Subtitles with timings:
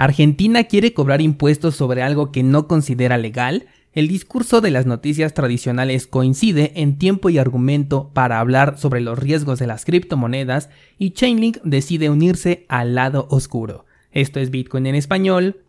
[0.00, 3.66] Argentina quiere cobrar impuestos sobre algo que no considera legal.
[3.92, 9.18] El discurso de las noticias tradicionales coincide en tiempo y argumento para hablar sobre los
[9.18, 13.84] riesgos de las criptomonedas y Chainlink decide unirse al lado oscuro.
[14.10, 15.64] Esto es Bitcoin en español.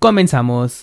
[0.00, 0.82] Comenzamos.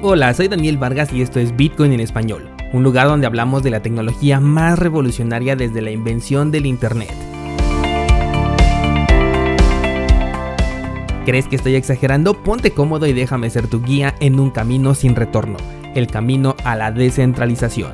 [0.00, 3.70] Hola, soy Daniel Vargas y esto es Bitcoin en español un lugar donde hablamos de
[3.70, 7.12] la tecnología más revolucionaria desde la invención del Internet.
[11.24, 12.42] ¿Crees que estoy exagerando?
[12.42, 15.56] Ponte cómodo y déjame ser tu guía en un camino sin retorno,
[15.94, 17.92] el camino a la descentralización.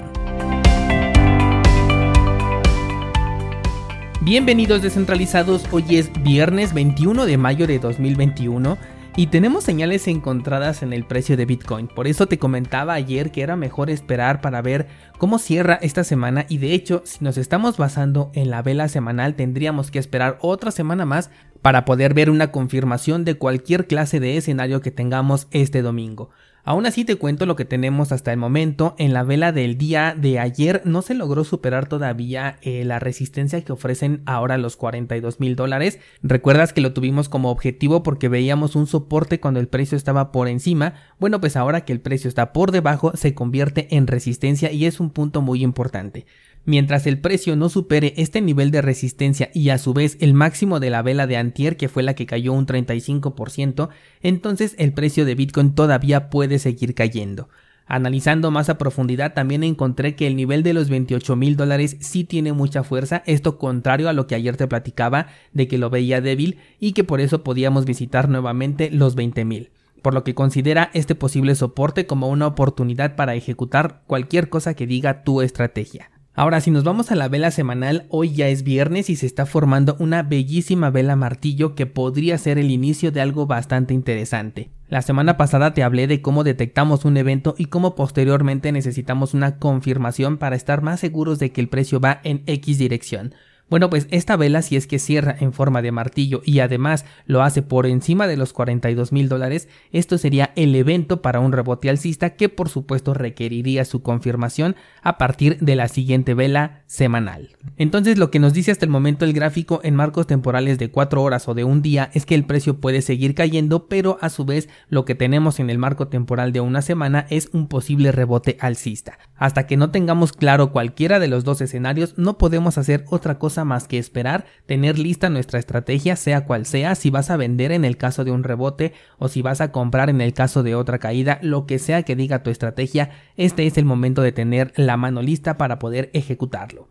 [4.21, 8.79] Bienvenidos descentralizados, hoy es viernes 21 de mayo de 2021
[9.17, 11.87] y tenemos señales encontradas en el precio de Bitcoin.
[11.87, 16.47] Por eso te comentaba ayer que era mejor esperar para ver cómo cierra esta semana
[16.49, 20.73] y de hecho si nos estamos basando en la vela semanal tendríamos que esperar otra
[20.73, 21.31] semana más
[21.63, 26.31] para poder ver una confirmación de cualquier clase de escenario que tengamos este domingo.
[26.67, 28.95] Aún así te cuento lo que tenemos hasta el momento.
[28.97, 33.61] En la vela del día de ayer no se logró superar todavía eh, la resistencia
[33.61, 35.99] que ofrecen ahora los 42 mil dólares.
[36.23, 40.49] Recuerdas que lo tuvimos como objetivo porque veíamos un soporte cuando el precio estaba por
[40.49, 40.95] encima.
[41.21, 45.01] Bueno, pues ahora que el precio está por debajo se convierte en resistencia y es
[45.01, 46.25] un punto muy importante.
[46.67, 50.81] Mientras el precio no supere este nivel de resistencia y a su vez el máximo
[50.81, 53.91] de la vela de Antier, que fue la que cayó un 35%,
[54.23, 57.51] entonces el precio de Bitcoin todavía puede seguir cayendo.
[57.87, 62.25] Analizando más a profundidad también encontré que el nivel de los 28 mil dólares sí
[62.25, 66.23] tiene mucha fuerza, esto contrario a lo que ayer te platicaba de que lo veía
[66.23, 69.71] débil y que por eso podíamos visitar nuevamente los 20 mil
[70.01, 74.87] por lo que considera este posible soporte como una oportunidad para ejecutar cualquier cosa que
[74.87, 76.11] diga tu estrategia.
[76.37, 79.47] Ahora, si nos vamos a la vela semanal, hoy ya es viernes y se está
[79.47, 84.71] formando una bellísima vela martillo que podría ser el inicio de algo bastante interesante.
[84.89, 89.59] La semana pasada te hablé de cómo detectamos un evento y cómo posteriormente necesitamos una
[89.59, 93.33] confirmación para estar más seguros de que el precio va en X dirección.
[93.71, 97.43] Bueno, pues esta vela si es que cierra en forma de martillo y además lo
[97.43, 101.89] hace por encima de los 42 mil dólares, esto sería el evento para un rebote
[101.89, 107.57] alcista que por supuesto requeriría su confirmación a partir de la siguiente vela semanal.
[107.79, 111.23] Entonces lo que nos dice hasta el momento el gráfico en marcos temporales de 4
[111.23, 114.45] horas o de un día es que el precio puede seguir cayendo, pero a su
[114.45, 118.59] vez lo que tenemos en el marco temporal de una semana es un posible rebote
[118.61, 119.19] alcista.
[119.37, 123.54] Hasta que no tengamos claro cualquiera de los dos escenarios no podemos hacer otra cosa
[123.63, 127.85] más que esperar, tener lista nuestra estrategia, sea cual sea, si vas a vender en
[127.85, 130.99] el caso de un rebote o si vas a comprar en el caso de otra
[130.99, 134.97] caída, lo que sea que diga tu estrategia, este es el momento de tener la
[134.97, 136.89] mano lista para poder ejecutarlo.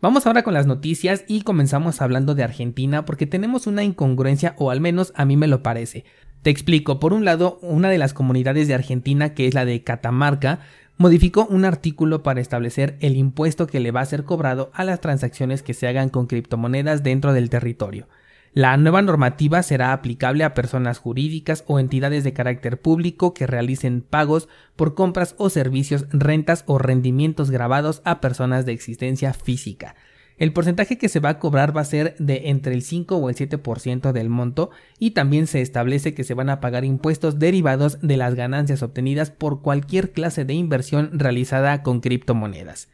[0.00, 4.70] Vamos ahora con las noticias y comenzamos hablando de Argentina porque tenemos una incongruencia o
[4.70, 6.04] al menos a mí me lo parece.
[6.42, 9.82] Te explico, por un lado, una de las comunidades de Argentina, que es la de
[9.82, 10.60] Catamarca,
[10.98, 15.00] modificó un artículo para establecer el impuesto que le va a ser cobrado a las
[15.00, 18.08] transacciones que se hagan con criptomonedas dentro del territorio.
[18.52, 24.00] La nueva normativa será aplicable a personas jurídicas o entidades de carácter público que realicen
[24.02, 29.94] pagos por compras o servicios, rentas o rendimientos grabados a personas de existencia física.
[30.38, 33.28] El porcentaje que se va a cobrar va a ser de entre el 5 o
[33.28, 37.98] el 7% del monto y también se establece que se van a pagar impuestos derivados
[38.02, 42.88] de las ganancias obtenidas por cualquier clase de inversión realizada con criptomonedas.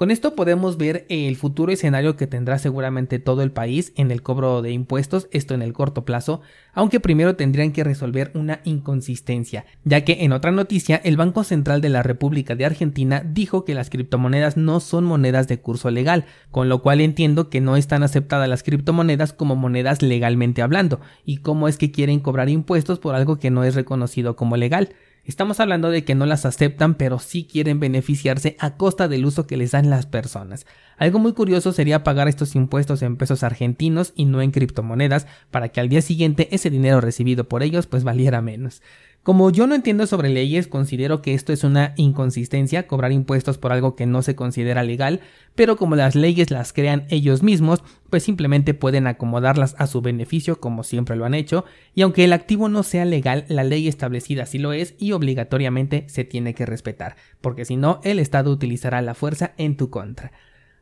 [0.00, 4.22] Con esto podemos ver el futuro escenario que tendrá seguramente todo el país en el
[4.22, 6.40] cobro de impuestos, esto en el corto plazo,
[6.72, 11.82] aunque primero tendrían que resolver una inconsistencia, ya que en otra noticia el Banco Central
[11.82, 16.24] de la República de Argentina dijo que las criptomonedas no son monedas de curso legal,
[16.50, 21.42] con lo cual entiendo que no están aceptadas las criptomonedas como monedas legalmente hablando, y
[21.42, 24.94] cómo es que quieren cobrar impuestos por algo que no es reconocido como legal.
[25.24, 29.46] Estamos hablando de que no las aceptan, pero sí quieren beneficiarse a costa del uso
[29.46, 30.66] que les dan las personas.
[30.96, 35.68] Algo muy curioso sería pagar estos impuestos en pesos argentinos y no en criptomonedas para
[35.68, 38.82] que al día siguiente ese dinero recibido por ellos pues valiera menos.
[39.22, 43.70] Como yo no entiendo sobre leyes, considero que esto es una inconsistencia, cobrar impuestos por
[43.70, 45.20] algo que no se considera legal,
[45.54, 50.58] pero como las leyes las crean ellos mismos, pues simplemente pueden acomodarlas a su beneficio
[50.58, 54.46] como siempre lo han hecho, y aunque el activo no sea legal, la ley establecida
[54.46, 59.02] sí lo es y obligatoriamente se tiene que respetar, porque si no, el Estado utilizará
[59.02, 60.32] la fuerza en tu contra.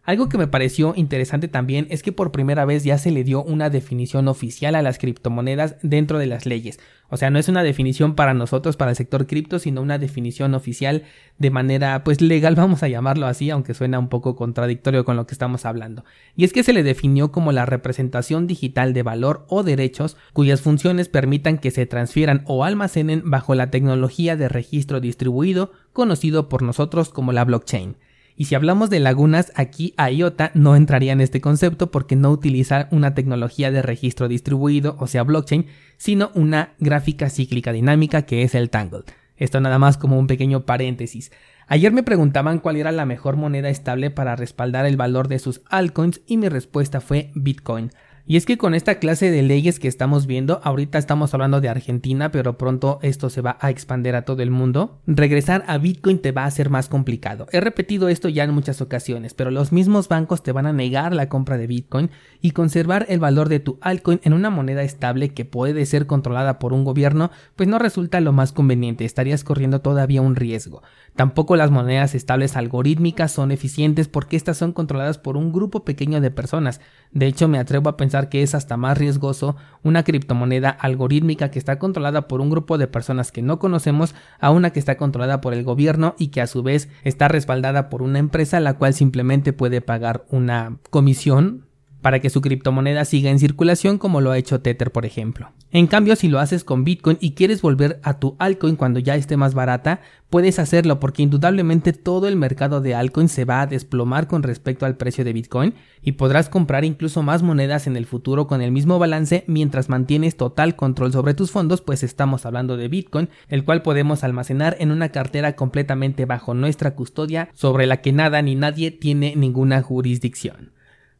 [0.09, 3.45] Algo que me pareció interesante también es que por primera vez ya se le dio
[3.45, 6.81] una definición oficial a las criptomonedas dentro de las leyes.
[7.11, 10.55] O sea, no es una definición para nosotros, para el sector cripto, sino una definición
[10.55, 11.03] oficial
[11.37, 15.27] de manera pues legal, vamos a llamarlo así, aunque suena un poco contradictorio con lo
[15.27, 16.07] que estamos hablando.
[16.35, 20.63] Y es que se le definió como la representación digital de valor o derechos cuyas
[20.63, 26.63] funciones permitan que se transfieran o almacenen bajo la tecnología de registro distribuido conocido por
[26.63, 27.97] nosotros como la blockchain.
[28.41, 32.87] Y si hablamos de lagunas, aquí IOTA no entraría en este concepto porque no utiliza
[32.93, 38.55] una tecnología de registro distribuido, o sea blockchain, sino una gráfica cíclica dinámica que es
[38.55, 39.03] el Tangle.
[39.37, 41.33] Esto nada más como un pequeño paréntesis.
[41.67, 45.61] Ayer me preguntaban cuál era la mejor moneda estable para respaldar el valor de sus
[45.69, 47.91] altcoins y mi respuesta fue Bitcoin.
[48.31, 51.71] Y es que con esta clase de leyes que estamos viendo, ahorita estamos hablando de
[51.71, 56.19] Argentina, pero pronto esto se va a expandir a todo el mundo, regresar a Bitcoin
[56.19, 57.47] te va a ser más complicado.
[57.53, 61.15] He repetido esto ya en muchas ocasiones, pero los mismos bancos te van a negar
[61.15, 62.11] la compra de Bitcoin
[62.43, 66.59] y conservar el valor de tu altcoin en una moneda estable que puede ser controlada
[66.59, 70.83] por un gobierno, pues no resulta lo más conveniente, estarías corriendo todavía un riesgo.
[71.17, 76.21] Tampoco las monedas estables algorítmicas son eficientes porque estas son controladas por un grupo pequeño
[76.21, 76.83] de personas.
[77.11, 79.55] De hecho, me atrevo a pensar que es hasta más riesgoso
[79.85, 84.51] una criptomoneda algorítmica que está controlada por un grupo de personas que no conocemos a
[84.51, 88.03] una que está controlada por el gobierno y que a su vez está respaldada por
[88.03, 91.68] una empresa la cual simplemente puede pagar una comisión
[92.01, 95.53] para que su criptomoneda siga en circulación como lo ha hecho Tether por ejemplo.
[95.71, 99.17] En cambio, si lo haces con Bitcoin y quieres volver a tu altcoin cuando ya
[99.17, 100.01] esté más barata,
[100.31, 104.87] puedes hacerlo porque indudablemente todo el mercado de altcoin se va a desplomar con respecto
[104.87, 108.73] al precio de Bitcoin y podrás comprar incluso más monedas en el futuro con el
[108.73, 113.65] mismo balance mientras mantienes total control sobre tus fondos, pues estamos hablando de Bitcoin, el
[113.65, 118.55] cual podemos almacenar en una cartera completamente bajo nuestra custodia sobre la que nada ni
[118.55, 120.78] nadie tiene ninguna jurisdicción.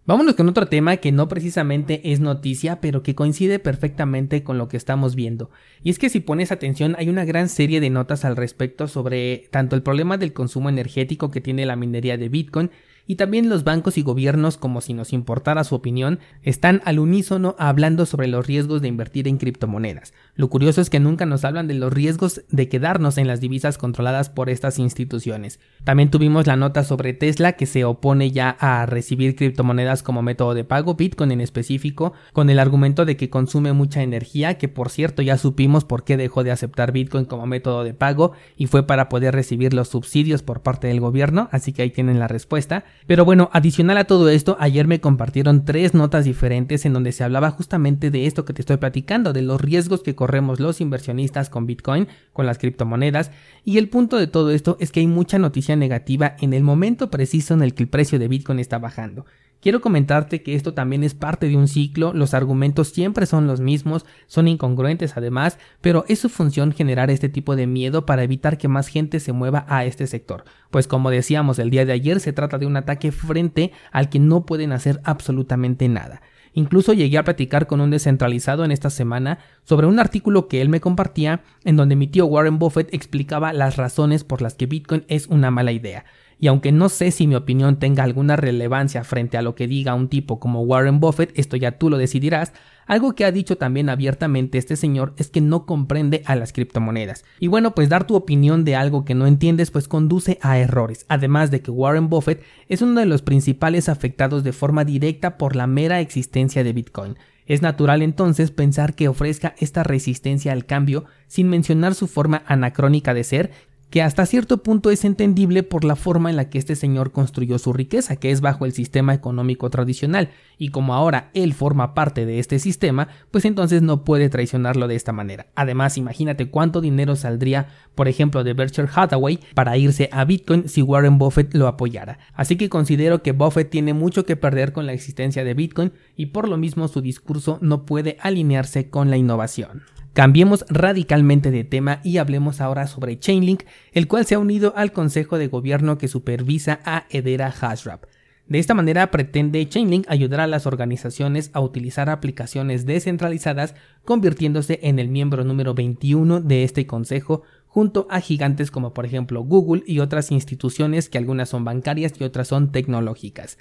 [0.09, 4.67] Vámonos con otro tema que no precisamente es noticia, pero que coincide perfectamente con lo
[4.67, 5.51] que estamos viendo.
[5.83, 9.49] Y es que si pones atención hay una gran serie de notas al respecto sobre
[9.51, 12.71] tanto el problema del consumo energético que tiene la minería de Bitcoin
[13.09, 17.57] y también los bancos y gobiernos, como si nos importara su opinión, están al unísono
[17.59, 20.13] hablando sobre los riesgos de invertir en criptomonedas.
[20.35, 23.79] Lo curioso es que nunca nos hablan de los riesgos de quedarnos en las divisas
[23.79, 25.59] controladas por estas instituciones.
[25.85, 30.53] También tuvimos la nota sobre Tesla que se opone ya a recibir criptomonedas como método
[30.53, 34.91] de pago, Bitcoin en específico, con el argumento de que consume mucha energía, que por
[34.91, 38.87] cierto ya supimos por qué dejó de aceptar Bitcoin como método de pago y fue
[38.87, 42.85] para poder recibir los subsidios por parte del gobierno, así que ahí tienen la respuesta.
[43.07, 47.25] Pero bueno, adicional a todo esto, ayer me compartieron tres notas diferentes en donde se
[47.25, 51.49] hablaba justamente de esto que te estoy platicando, de los riesgos que corremos los inversionistas
[51.49, 53.31] con Bitcoin, con las criptomonedas,
[53.65, 57.11] y el punto de todo esto es que hay mucha noticia negativa en el momento
[57.11, 59.25] preciso en el que el precio de Bitcoin está bajando.
[59.61, 63.61] Quiero comentarte que esto también es parte de un ciclo, los argumentos siempre son los
[63.61, 68.57] mismos, son incongruentes además, pero es su función generar este tipo de miedo para evitar
[68.57, 70.45] que más gente se mueva a este sector.
[70.71, 74.21] Pues como decíamos el día de ayer, se trata de un ataque frente al que
[74.21, 76.23] no pueden hacer absolutamente nada.
[76.53, 80.69] Incluso llegué a platicar con un descentralizado en esta semana sobre un artículo que él
[80.69, 85.05] me compartía en donde mi tío Warren Buffett explicaba las razones por las que Bitcoin
[85.09, 86.05] es una mala idea
[86.41, 89.95] y aunque no sé si mi opinión tenga alguna relevancia frente a lo que diga
[89.95, 92.53] un tipo como Warren Buffett, esto ya tú lo decidirás,
[92.87, 97.25] algo que ha dicho también abiertamente este señor es que no comprende a las criptomonedas.
[97.39, 101.05] Y bueno, pues dar tu opinión de algo que no entiendes pues conduce a errores,
[101.09, 105.55] además de que Warren Buffett es uno de los principales afectados de forma directa por
[105.55, 107.17] la mera existencia de Bitcoin.
[107.49, 113.15] Es natural entonces pensar que ofrezca esta resistencia al cambio sin mencionar su forma anacrónica
[113.15, 113.51] de ser
[113.91, 117.59] que hasta cierto punto es entendible por la forma en la que este señor construyó
[117.59, 122.27] su riqueza, que es bajo el sistema económico tradicional, y como ahora él forma parte
[122.27, 125.47] de este sistema, pues entonces no puede traicionarlo de esta manera.
[125.55, 130.83] Además, imagínate cuánto dinero saldría, por ejemplo, de Berkshire Hathaway para irse a Bitcoin si
[130.83, 132.19] Warren Buffett lo apoyara.
[132.35, 136.27] Así que considero que Buffett tiene mucho que perder con la existencia de Bitcoin y
[136.27, 139.83] por lo mismo su discurso no puede alinearse con la innovación.
[140.19, 144.91] Cambiemos radicalmente de tema y hablemos ahora sobre Chainlink, el cual se ha unido al
[144.91, 148.03] consejo de gobierno que supervisa a Hedera Hashrap.
[148.49, 154.99] De esta manera pretende Chainlink ayudar a las organizaciones a utilizar aplicaciones descentralizadas, convirtiéndose en
[154.99, 160.01] el miembro número 21 de este consejo, junto a gigantes como por ejemplo Google y
[160.01, 163.57] otras instituciones que algunas son bancarias y otras son tecnológicas.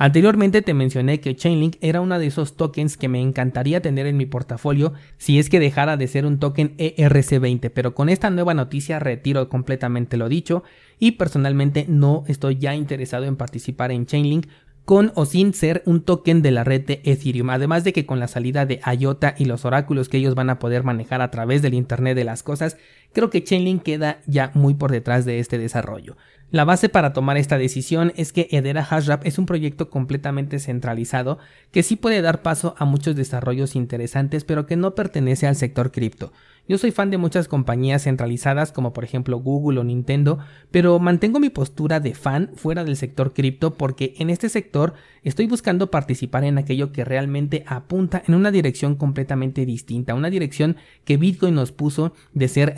[0.00, 4.16] Anteriormente te mencioné que Chainlink era uno de esos tokens que me encantaría tener en
[4.16, 8.54] mi portafolio si es que dejara de ser un token ERC20, pero con esta nueva
[8.54, 10.62] noticia retiro completamente lo dicho
[11.00, 14.46] y personalmente no estoy ya interesado en participar en Chainlink
[14.84, 17.50] con o sin ser un token de la red de Ethereum.
[17.50, 20.58] Además de que con la salida de IOTA y los oráculos que ellos van a
[20.58, 22.78] poder manejar a través del Internet de las cosas,
[23.12, 26.16] creo que Chainlink queda ya muy por detrás de este desarrollo.
[26.50, 31.38] La base para tomar esta decisión es que Hedera Hashrap es un proyecto completamente centralizado
[31.72, 35.92] que sí puede dar paso a muchos desarrollos interesantes pero que no pertenece al sector
[35.92, 36.32] cripto.
[36.66, 40.38] Yo soy fan de muchas compañías centralizadas como por ejemplo Google o Nintendo,
[40.70, 45.46] pero mantengo mi postura de fan fuera del sector cripto porque en este sector estoy
[45.46, 51.18] buscando participar en aquello que realmente apunta en una dirección completamente distinta, una dirección que
[51.18, 52.74] Bitcoin nos puso de ser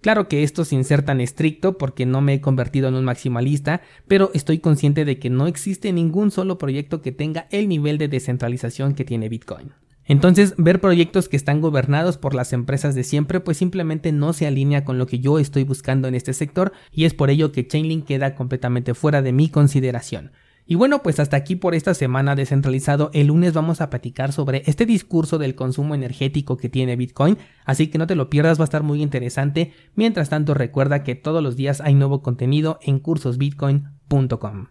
[0.00, 3.80] Claro que esto sin ser tan estricto porque no me he convertido en un maximalista,
[4.06, 8.08] pero estoy consciente de que no existe ningún solo proyecto que tenga el nivel de
[8.08, 9.72] descentralización que tiene Bitcoin.
[10.06, 14.46] Entonces, ver proyectos que están gobernados por las empresas de siempre, pues simplemente no se
[14.46, 17.66] alinea con lo que yo estoy buscando en este sector y es por ello que
[17.66, 20.32] Chainlink queda completamente fuera de mi consideración.
[20.66, 23.10] Y bueno, pues hasta aquí por esta semana descentralizado.
[23.12, 27.88] El lunes vamos a platicar sobre este discurso del consumo energético que tiene Bitcoin, así
[27.88, 29.72] que no te lo pierdas, va a estar muy interesante.
[29.94, 34.62] Mientras tanto, recuerda que todos los días hay nuevo contenido en cursosbitcoin.com.